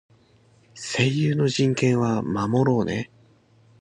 [0.73, 3.11] 声優の人権は守ろうね。